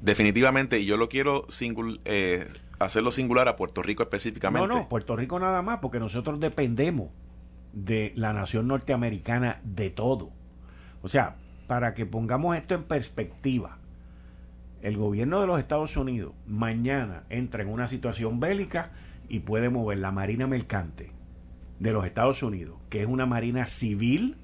[0.00, 2.46] Definitivamente, y yo lo quiero singul eh,
[2.78, 4.66] hacerlo singular a Puerto Rico específicamente.
[4.66, 7.10] No, no, Puerto Rico nada más, porque nosotros dependemos
[7.72, 10.30] de la nación norteamericana de todo.
[11.02, 13.78] O sea, para que pongamos esto en perspectiva,
[14.82, 18.90] el gobierno de los Estados Unidos mañana entra en una situación bélica
[19.28, 21.12] y puede mover la Marina Mercante
[21.78, 24.36] de los Estados Unidos, que es una marina civil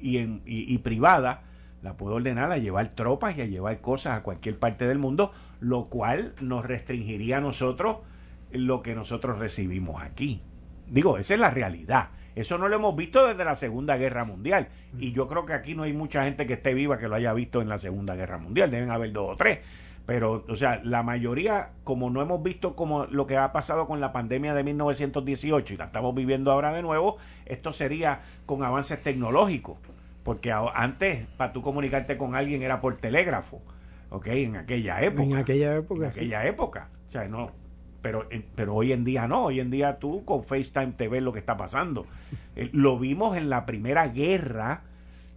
[0.00, 1.42] y, en, y, privada,
[1.82, 5.32] la puede ordenar a llevar tropas y a llevar cosas a cualquier parte del mundo,
[5.60, 7.98] lo cual nos restringiría a nosotros
[8.50, 10.40] lo que nosotros recibimos aquí.
[10.86, 12.08] Digo, esa es la realidad.
[12.34, 14.68] Eso no lo hemos visto desde la Segunda Guerra Mundial.
[14.98, 17.32] Y yo creo que aquí no hay mucha gente que esté viva que lo haya
[17.32, 18.70] visto en la Segunda Guerra Mundial.
[18.70, 19.60] Deben haber dos o tres.
[20.06, 24.00] Pero, o sea, la mayoría, como no hemos visto como lo que ha pasado con
[24.00, 27.16] la pandemia de 1918 y la estamos viviendo ahora de nuevo,
[27.46, 29.78] esto sería con avances tecnológicos.
[30.24, 33.62] Porque antes, para tú comunicarte con alguien era por telégrafo.
[34.10, 34.26] ¿Ok?
[34.28, 35.22] En aquella época.
[35.22, 36.04] En aquella época.
[36.04, 36.88] En aquella época.
[37.06, 37.50] O sea, no,
[38.04, 41.32] pero, pero hoy en día no, hoy en día tú con FaceTime te ves lo
[41.32, 42.06] que está pasando.
[42.56, 44.84] Eh, lo vimos en la primera guerra,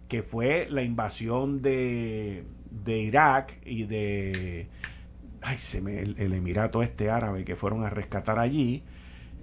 [0.06, 4.68] que fue la invasión de, de Irak y de
[5.42, 8.84] ay, se me, el, el, Emirato este árabe que fueron a rescatar allí,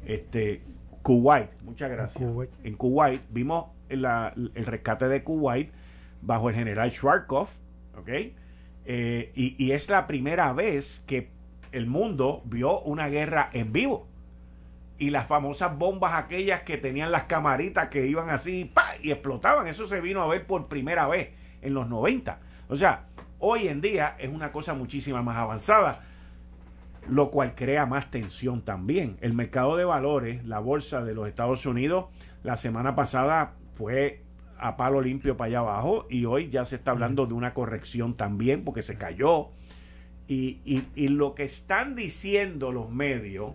[0.05, 0.61] este
[1.01, 2.23] Kuwait, muchas gracias.
[2.23, 2.49] Kuwait.
[2.63, 5.73] En Kuwait vimos la, el rescate de Kuwait
[6.21, 7.51] bajo el general Schwarzkopf,
[7.97, 8.09] ¿ok?
[8.85, 11.34] Eh, y, y es la primera vez que
[11.75, 14.07] el mundo vio una guerra en vivo.
[14.97, 18.85] Y las famosas bombas aquellas que tenían las camaritas que iban así ¡pa!
[19.01, 19.67] y explotaban.
[19.67, 22.39] Eso se vino a ver por primera vez en los 90.
[22.69, 23.07] O sea,
[23.39, 26.03] hoy en día es una cosa muchísima más avanzada,
[27.09, 29.17] lo cual crea más tensión también.
[29.19, 32.05] El mercado de valores, la bolsa de los Estados Unidos,
[32.43, 34.23] la semana pasada fue
[34.57, 38.15] a palo limpio para allá abajo y hoy ya se está hablando de una corrección
[38.15, 39.49] también porque se cayó.
[40.27, 43.51] Y, y, y, lo que están diciendo los medios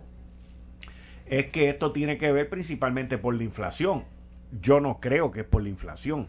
[1.25, 4.05] es que esto tiene que ver principalmente por la inflación.
[4.61, 6.27] Yo no creo que es por la inflación.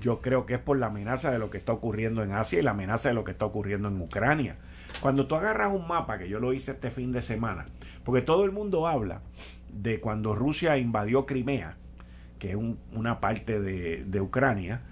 [0.00, 2.62] Yo creo que es por la amenaza de lo que está ocurriendo en Asia y
[2.62, 4.56] la amenaza de lo que está ocurriendo en Ucrania.
[5.00, 7.66] Cuando tú agarras un mapa, que yo lo hice este fin de semana,
[8.04, 9.20] porque todo el mundo habla
[9.70, 11.76] de cuando Rusia invadió Crimea,
[12.38, 14.82] que es un, una parte de, de Ucrania,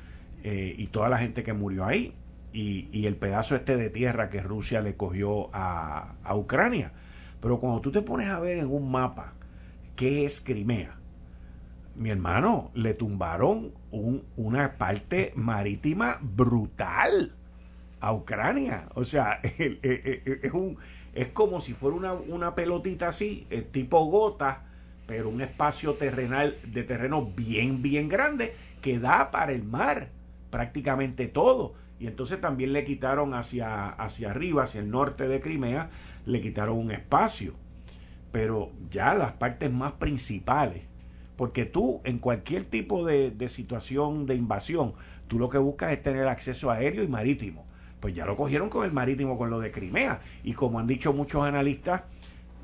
[0.43, 2.15] eh, y toda la gente que murió ahí,
[2.53, 6.93] y, el pedazo este de tierra que Rusia le cogió a, a, Ucrania.
[7.41, 9.35] Pero cuando tú te pones a ver en un mapa
[9.97, 10.97] qué es Crimea,
[11.97, 17.35] mi hermano, le tumbaron un, una parte marítima brutal
[18.01, 18.89] a Ucrania.
[18.95, 20.79] O sea, es, un,
[21.15, 24.65] es como si fuera una, una pelotita así, tipo gota,
[25.07, 30.09] pero un espacio terrenal de terreno bien, bien grande que da para el mar
[30.51, 35.91] prácticamente todo y entonces también le quitaron hacia, hacia arriba, hacia el norte de Crimea,
[36.25, 37.53] le quitaron un espacio.
[38.33, 40.83] Pero ya las partes más principales,
[41.37, 44.95] porque tú en cualquier tipo de, de situación de invasión,
[45.29, 47.67] tú lo que buscas es tener acceso aéreo y marítimo.
[48.01, 50.21] Pues ya lo cogieron con el marítimo, con lo de Crimea.
[50.43, 52.05] Y como han dicho muchos analistas,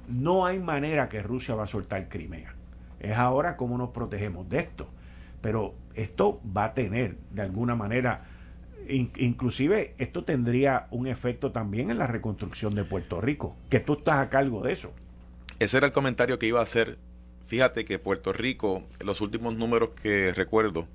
[0.08, 2.54] no hay manera que Rusia va a soltar Crimea.
[3.00, 4.88] Es ahora cómo nos protegemos de esto.
[5.42, 8.24] Pero esto va a tener, de alguna manera,
[8.88, 14.18] inclusive esto tendría un efecto también en la reconstrucción de Puerto Rico, que tú estás
[14.18, 14.92] a cargo de eso.
[15.58, 16.98] Ese era el comentario que iba a hacer.
[17.46, 20.86] Fíjate que Puerto Rico, los últimos números que recuerdo,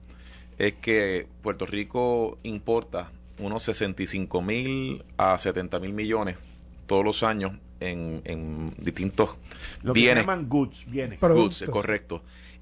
[0.57, 6.37] es que Puerto Rico importa unos 65 mil a 70 mil millones
[6.85, 9.37] todos los años en, distintos
[9.81, 10.23] Lo que bienes.
[10.23, 11.19] llaman goods, bienes.
[11.19, 12.21] Goods, correcto.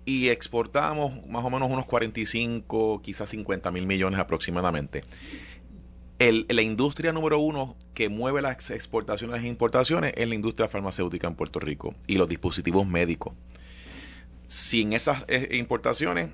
[0.09, 5.03] Y exportamos más o menos unos 45, quizás 50 mil millones aproximadamente.
[6.17, 11.27] El, la industria número uno que mueve las exportaciones e importaciones es la industria farmacéutica
[11.27, 13.35] en Puerto Rico y los dispositivos médicos.
[14.47, 16.31] Sin esas eh, importaciones,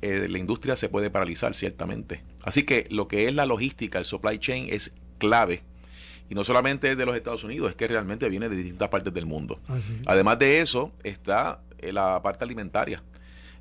[0.00, 2.22] eh, la industria se puede paralizar ciertamente.
[2.44, 5.64] Así que lo que es la logística, el supply chain es clave
[6.30, 9.12] y no solamente es de los Estados Unidos, es que realmente viene de distintas partes
[9.12, 9.60] del mundo.
[10.06, 13.02] Además de eso, está la parte alimentaria.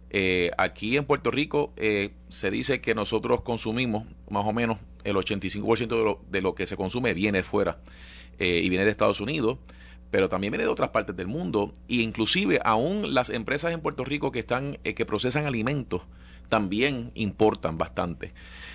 [0.09, 5.15] Eh, aquí en Puerto Rico eh, se dice que nosotros consumimos más o menos el
[5.15, 7.79] 85% de lo, de lo que se consume viene fuera
[8.37, 9.59] y viene de Estados Unidos,
[10.11, 14.03] pero también viene de otras partes del mundo e inclusive aún las empresas en Puerto
[14.03, 16.01] Rico que están que procesan alimentos
[16.49, 18.33] también importan bastante.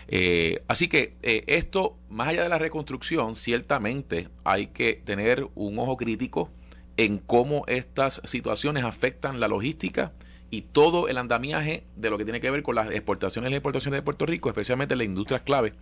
[0.09, 5.79] Eh, así que eh, esto, más allá de la reconstrucción, ciertamente hay que tener un
[5.79, 6.51] ojo crítico
[6.97, 10.13] en cómo estas situaciones afectan la logística
[10.51, 13.59] y todo el andamiaje de lo que tiene que ver con las exportaciones y las
[13.59, 15.75] exportaciones de Puerto Rico, especialmente las industrias clave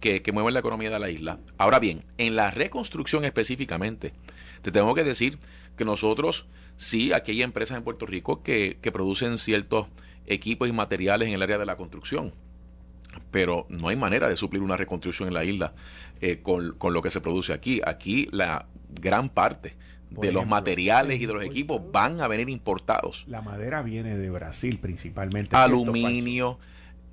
[0.00, 1.38] que, mueven la economía de la isla.
[1.58, 4.12] Ahora bien, en la reconstrucción específicamente,
[4.62, 5.38] te tengo que decir
[5.76, 6.46] que nosotros,
[6.76, 9.86] sí, aquí hay empresas en Puerto Rico que, que producen ciertos
[10.26, 12.32] equipos y materiales en el área de la construcción.
[13.30, 15.74] Pero no hay manera de suplir una reconstrucción en la isla
[16.20, 17.80] eh, con, lo que se produce aquí.
[17.84, 19.76] Aquí la gran parte
[20.10, 23.24] de los materiales y de los equipos van a venir importados.
[23.28, 25.56] La madera viene de Brasil principalmente.
[25.56, 26.58] Aluminio,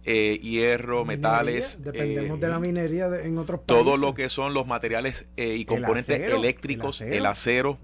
[0.04, 1.80] eh, hierro, metales.
[1.84, 3.86] Dependemos de la eh, minería en otros países.
[3.86, 7.80] Todo lo que son los materiales y componentes eléctricos, el acero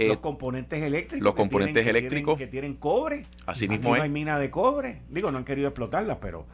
[0.00, 1.22] eh, los componentes eléctricos.
[1.22, 2.38] Los componentes eléctricos.
[2.38, 3.26] Que tienen, cobre.
[3.44, 5.02] Así mismo no hay mina de cobre.
[5.10, 6.46] Digo, no han querido explotarla, pero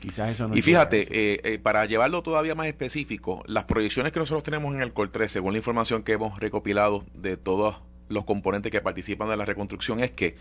[0.00, 4.18] quizás eso no Y fíjate, eh, eh, para llevarlo todavía más específico, las proyecciones que
[4.18, 7.76] nosotros tenemos en el COL 3, según la información que hemos recopilado de todos
[8.08, 10.36] los componentes que participan de la reconstrucción, es que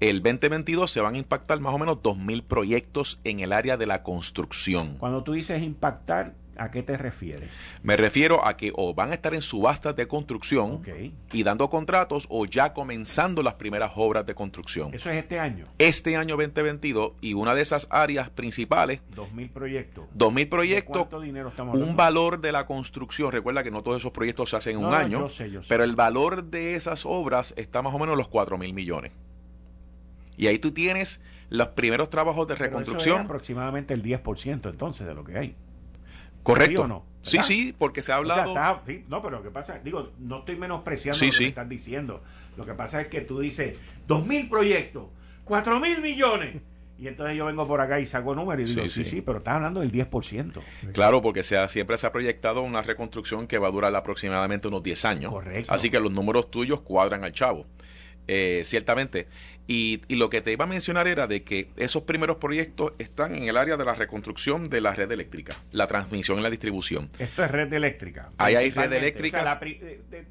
[0.00, 3.86] el 2022 se van a impactar más o menos 2.000 proyectos en el área de
[3.86, 4.96] la construcción.
[4.98, 7.50] Cuando tú dices impactar, ¿A qué te refieres?
[7.82, 10.82] Me refiero a que o van a estar en subastas de construcción
[11.32, 14.94] y dando contratos o ya comenzando las primeras obras de construcción.
[14.94, 15.64] ¿Eso es este año?
[15.78, 19.00] Este año 2022 y una de esas áreas principales.
[19.14, 20.04] 2.000 proyectos.
[20.16, 20.96] 2.000 proyectos.
[20.96, 21.90] ¿Cuánto dinero estamos hablando?
[21.90, 23.32] Un valor de la construcción.
[23.32, 25.20] Recuerda que no todos esos proyectos se hacen en un año.
[25.20, 25.68] Yo sé, yo sé.
[25.68, 29.12] Pero el valor de esas obras está más o menos los 4.000 millones.
[30.36, 33.22] Y ahí tú tienes los primeros trabajos de reconstrucción.
[33.22, 35.56] aproximadamente el 10% entonces de lo que hay.
[36.46, 36.86] Correcto.
[36.86, 37.04] no?
[37.20, 38.54] Sí, sí, porque se ha hablado.
[39.08, 42.22] no, pero lo que pasa, digo, no estoy menospreciando lo que me estás diciendo.
[42.56, 45.06] Lo que pasa es que tú dices, dos mil proyectos,
[45.44, 46.62] cuatro mil millones.
[46.98, 49.56] Y entonces yo vengo por acá y saco números y digo, sí, sí, pero estás
[49.56, 50.62] hablando del 10%.
[50.94, 54.82] Claro, porque se siempre se ha proyectado una reconstrucción que va a durar aproximadamente unos
[54.82, 55.32] 10 años.
[55.32, 55.70] Correcto.
[55.70, 57.66] Así que los números tuyos cuadran al chavo.
[58.28, 59.28] Eh, ciertamente.
[59.68, 63.44] Y, lo que te iba a mencionar era de que esos primeros proyectos están en
[63.44, 67.10] el área de la reconstrucción de la red eléctrica, la transmisión y la distribución.
[67.18, 68.30] Esto es red eléctrica.
[68.38, 69.58] Ahí hay red eléctrica.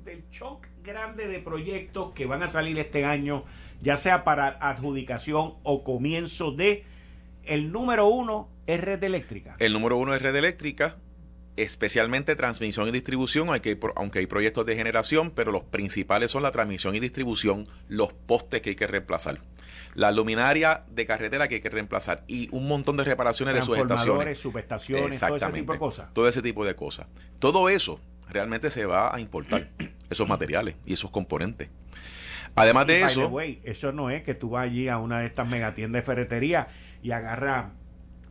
[0.03, 3.43] del shock grande de proyectos que van a salir este año,
[3.81, 6.85] ya sea para adjudicación o comienzo de,
[7.43, 9.55] el número uno es red eléctrica.
[9.59, 10.97] El número uno es red eléctrica
[11.57, 16.43] especialmente transmisión y distribución, hay que, aunque hay proyectos de generación, pero los principales son
[16.43, 19.39] la transmisión y distribución, los postes que hay que reemplazar,
[19.93, 24.39] la luminaria de carretera que hay que reemplazar y un montón de reparaciones de estaciones.
[24.39, 26.13] subestaciones, todo ese tipo de cosas.
[26.13, 27.07] Todo ese tipo de cosas.
[27.39, 27.99] Todo eso
[28.29, 29.69] realmente se va a importar,
[30.09, 31.69] esos materiales y esos componentes.
[32.55, 33.31] Además de eso...
[33.63, 36.67] eso no es que tú vas allí a una de estas megatiendas de ferretería
[37.03, 37.65] y agarras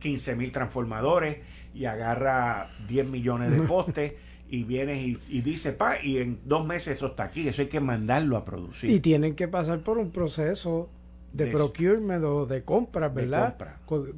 [0.05, 1.37] 15 mil transformadores
[1.73, 4.13] y agarra 10 millones de postes
[4.47, 7.79] y vienes y, dice, pa, y en dos meses eso está aquí, eso hay que
[7.79, 8.91] mandarlo a producir.
[8.91, 10.91] Y tienen que pasar por un proceso
[11.33, 13.57] de, procurement o de compra, ¿verdad?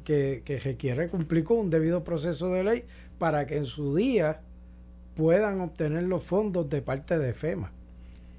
[0.04, 2.84] Que, que requiere cumplir con un debido proceso de ley
[3.18, 4.42] para que en su día
[5.16, 7.72] puedan obtener los fondos de parte de FEMA.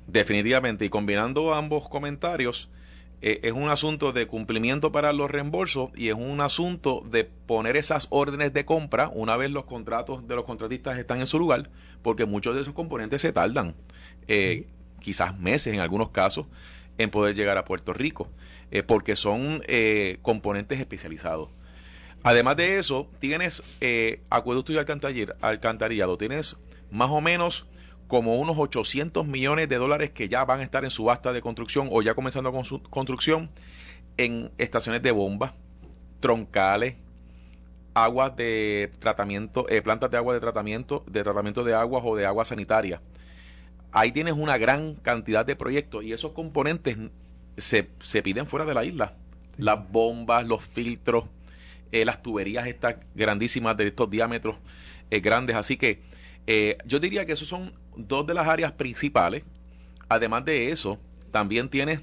[0.06, 2.70] Definitivamente, y combinando ambos comentarios,
[3.22, 7.76] eh, es un asunto de cumplimiento para los reembolsos y es un asunto de poner
[7.76, 11.70] esas órdenes de compra una vez los contratos de los contratistas están en su lugar,
[12.02, 13.76] porque muchos de esos componentes se tardan,
[14.28, 14.68] eh,
[15.02, 16.46] quizás meses en algunos casos,
[16.98, 18.30] en poder llegar a Puerto Rico,
[18.72, 19.62] eh, porque son
[20.22, 21.50] componentes especializados.
[22.24, 23.64] Además de eso, tienes
[24.30, 26.58] acueducto y alcantarillado, tienes
[26.92, 27.66] más o menos
[28.10, 31.90] como unos 800 millones de dólares que ya van a estar en subasta de construcción
[31.92, 33.52] o ya comenzando con su construcción
[34.18, 35.54] en estaciones de bomba,
[36.20, 36.96] troncales,
[37.94, 42.26] aguas de tratamiento, eh, plantas de agua de tratamiento, de tratamiento de aguas o de
[42.26, 43.00] agua sanitaria.
[43.92, 46.98] Ahí tienes una gran cantidad de proyectos y esos componentes
[47.58, 47.84] se,
[48.24, 49.14] piden fuera de la isla.
[49.58, 51.26] Las bombas, los filtros,
[51.92, 54.56] eh, las tuberías estas grandísimas de estos diámetros
[55.12, 55.56] eh, grandes.
[55.56, 56.02] Así que
[56.52, 57.74] eh, yo diría que esos son
[58.08, 59.44] dos de las áreas principales.
[60.08, 61.00] Además de eso,
[61.32, 62.02] también tienes,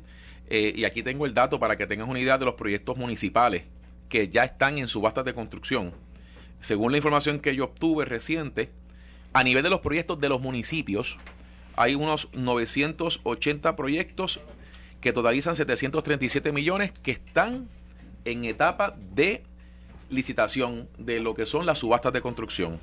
[0.49, 3.65] eh, y aquí tengo el dato para que tengas una idea de los proyectos municipales
[4.09, 5.93] que ya están en subastas de construcción.
[6.61, 8.71] Según la información que yo obtuve reciente,
[9.33, 11.19] a nivel de los proyectos de los municipios,
[11.77, 14.41] hay unos 980 proyectos
[15.01, 17.69] que totalizan 737 millones que están
[18.25, 19.43] en etapa de
[20.09, 22.81] licitación de lo que son las subastas de construcción.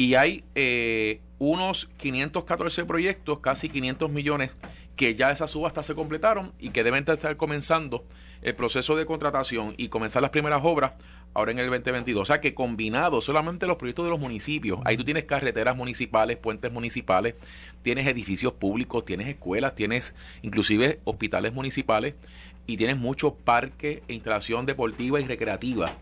[0.00, 4.50] Y hay eh, unos 514 proyectos, casi 500 millones,
[4.96, 8.06] que ya esas subastas se completaron y que deben estar comenzando
[8.40, 10.92] el proceso de contratación y comenzar las primeras obras
[11.34, 12.22] ahora en el 2022.
[12.22, 16.38] O sea que combinado solamente los proyectos de los municipios, ahí tú tienes carreteras municipales,
[16.38, 17.34] puentes municipales,
[17.82, 22.14] tienes edificios públicos, tienes escuelas, tienes inclusive hospitales municipales
[22.66, 25.92] y tienes muchos parques e instalación deportiva y recreativa.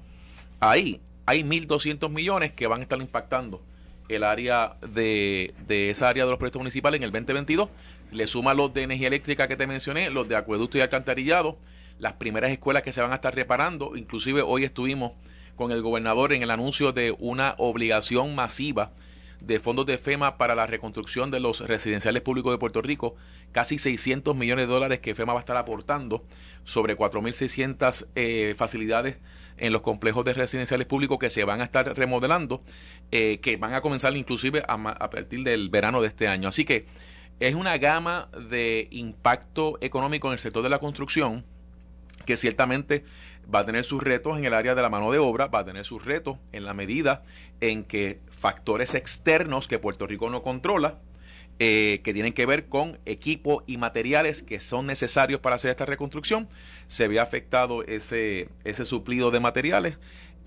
[0.60, 3.60] Ahí hay 1.200 millones que van a estar impactando
[4.08, 7.68] el área de, de esa área de los proyectos municipales en el 2022.
[8.12, 11.58] Le suma los de energía eléctrica que te mencioné, los de acueducto y alcantarillado,
[11.98, 13.96] las primeras escuelas que se van a estar reparando.
[13.96, 15.12] Inclusive hoy estuvimos
[15.56, 18.92] con el gobernador en el anuncio de una obligación masiva
[19.40, 23.16] de fondos de FEMA para la reconstrucción de los residenciales públicos de Puerto Rico,
[23.52, 26.24] casi 600 millones de dólares que FEMA va a estar aportando
[26.64, 29.16] sobre 4.600 eh, facilidades
[29.56, 32.62] en los complejos de residenciales públicos que se van a estar remodelando,
[33.10, 36.48] eh, que van a comenzar inclusive a, a partir del verano de este año.
[36.48, 36.86] Así que
[37.40, 41.44] es una gama de impacto económico en el sector de la construcción
[42.24, 43.04] que ciertamente
[43.52, 45.64] va a tener sus retos en el área de la mano de obra, va a
[45.64, 47.22] tener sus retos en la medida
[47.60, 50.98] en que factores externos que Puerto Rico no controla,
[51.60, 55.86] eh, que tienen que ver con equipo y materiales que son necesarios para hacer esta
[55.86, 56.48] reconstrucción,
[56.86, 59.98] se ve afectado ese, ese suplido de materiales